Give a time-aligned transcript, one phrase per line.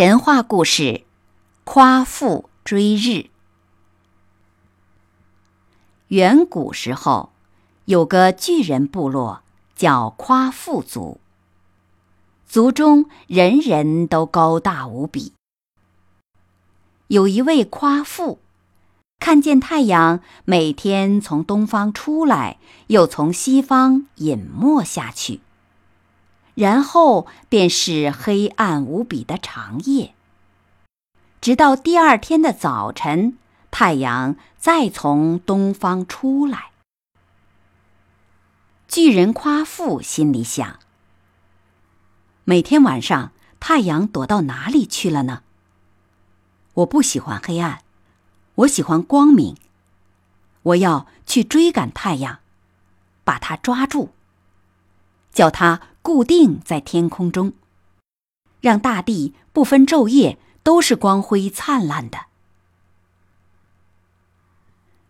[0.00, 1.02] 神话故事：
[1.64, 3.26] 夸父追日。
[6.08, 7.32] 远古时候，
[7.84, 9.42] 有个巨人部落，
[9.76, 11.20] 叫夸父族。
[12.46, 15.34] 族中人人都高大无比。
[17.08, 18.38] 有一位夸父，
[19.18, 25.42] 看见太阳每天从东方出来，又从西方隐没下去。
[26.60, 30.12] 然后便是黑暗无比的长夜，
[31.40, 33.38] 直到第二天的早晨，
[33.70, 36.72] 太阳再从东方出来。
[38.86, 40.78] 巨人夸父心里想：
[42.44, 45.42] 每天晚上太阳躲到哪里去了呢？
[46.74, 47.80] 我不喜欢黑暗，
[48.56, 49.56] 我喜欢光明。
[50.64, 52.40] 我要去追赶太阳，
[53.24, 54.10] 把它抓住，
[55.32, 55.80] 叫它。
[56.02, 57.52] 固定在天空中，
[58.60, 62.26] 让大地不分昼夜都是光辉灿烂的。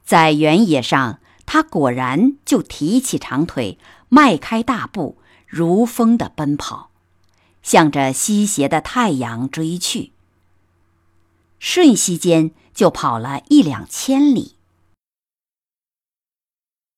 [0.04, 6.90] 在原野上，他果然就提起长腿，迈开大步，如风的奔跑，
[7.62, 10.12] 向着西斜的太阳追去。
[11.60, 14.56] 瞬息间就跑了一两千里。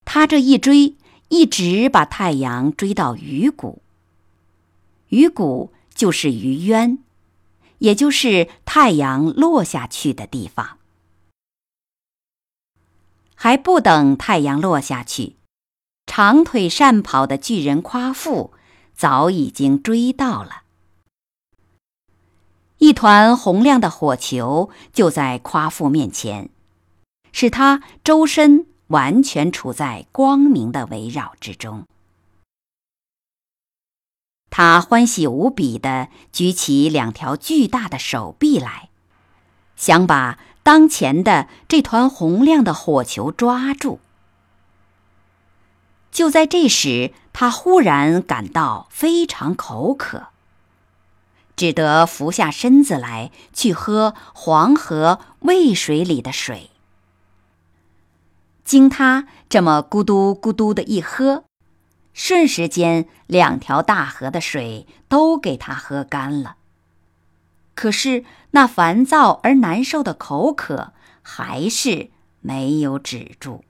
[0.05, 0.97] 他这一追。
[1.33, 3.81] 一直把太阳追到鱼谷。
[5.09, 6.99] 鱼谷就是鱼渊，
[7.79, 10.77] 也就是太阳落下去的地方。
[13.35, 15.37] 还不等太阳落下去，
[16.05, 18.53] 长腿善跑的巨人夸父
[18.95, 20.65] 早已经追到了。
[22.77, 26.51] 一团红亮的火球就在夸父面前，
[27.33, 28.67] 使他周身。
[28.93, 31.87] 完全处在光明的围绕之中，
[34.51, 38.91] 他欢喜无比的举起两条巨大的手臂来，
[39.77, 43.99] 想把当前的这团红亮的火球抓住。
[46.11, 50.27] 就在这时，他忽然感到非常口渴，
[51.57, 56.72] 只得俯下身子来去喝黄河渭水里的水。
[58.65, 61.45] 经他这么咕嘟咕嘟的一喝，
[62.13, 66.57] 瞬时间两条大河的水都给他喝干了。
[67.75, 70.93] 可是那烦躁而难受的口渴
[71.23, 73.65] 还是没有止住。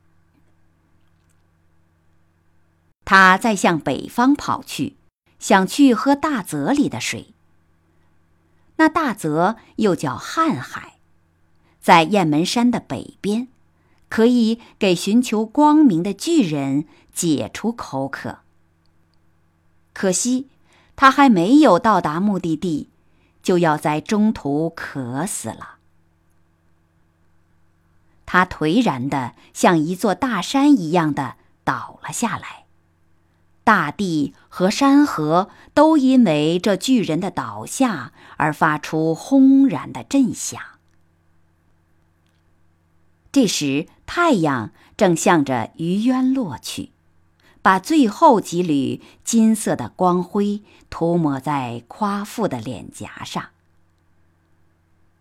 [3.04, 4.96] 他再向北方跑去，
[5.38, 7.34] 想去喝大泽里的水。
[8.76, 10.94] 那大泽又叫瀚海，
[11.80, 13.48] 在雁门山的北边。
[14.12, 16.84] 可以给寻求光明的巨人
[17.14, 18.40] 解除口渴。
[19.94, 20.50] 可惜
[20.96, 22.90] 他还没有到达目的地，
[23.42, 25.76] 就要在中途渴死了。
[28.26, 32.66] 他颓然的像一座大山一样的倒了下来，
[33.64, 40.60] 大地和山河都因为这巨人的倒下而发出轰然的震响。
[43.34, 46.90] 这时，太阳正向着鱼渊落去，
[47.62, 53.48] 把最后几缕金色的光辉涂抹在夸父的脸颊上。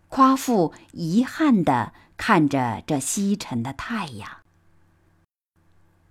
[0.09, 4.29] 夸父遗憾地看着这西沉的太阳，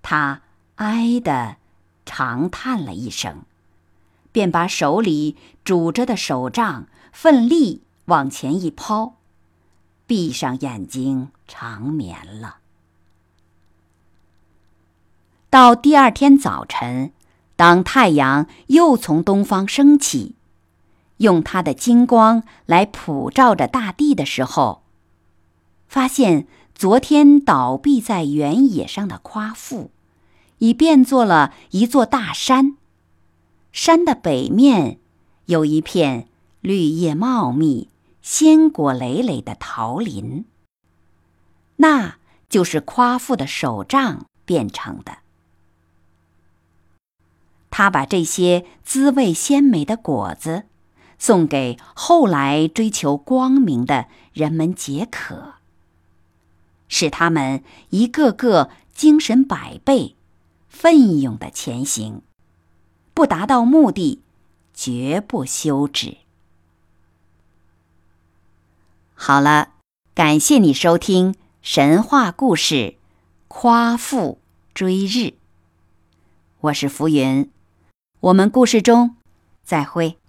[0.01, 0.41] 他
[0.77, 1.59] 哀的
[2.07, 3.43] 长叹了一声，
[4.33, 9.17] 便把手里拄着的手杖奋力往前一抛。
[10.07, 12.57] 闭上眼睛长眠了。
[15.51, 17.13] 到第二天早晨，
[17.57, 20.37] 当太阳又从东方升起，
[21.17, 24.85] 用它的金光来普照着大地的时候，
[25.89, 29.91] 发现昨天倒闭在原野上的夸父，
[30.59, 32.77] 已变作了一座大山。
[33.73, 35.01] 山的北面
[35.47, 36.29] 有一片
[36.61, 37.89] 绿叶茂密。
[38.23, 40.45] 鲜果累累的桃林，
[41.77, 42.17] 那
[42.51, 45.21] 就是夸父的手杖变成的。
[47.81, 50.65] 他把这些滋味鲜美的果子
[51.19, 54.05] 送给后来追求光明的
[54.35, 55.55] 人们解渴，
[56.89, 60.15] 使他们一个个精神百倍，
[60.69, 62.21] 奋勇的前行，
[63.15, 64.21] 不达到目的，
[64.75, 66.19] 绝不休止。
[69.15, 69.71] 好了，
[70.15, 72.75] 感谢你收听神话故事
[73.49, 74.39] 《夸父
[74.75, 75.19] 追日》。
[76.61, 77.51] 我是浮云，
[78.21, 79.17] 我们故事中
[79.65, 80.20] 再会。